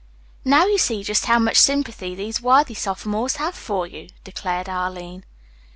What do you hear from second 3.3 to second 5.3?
have for you," declared Arline.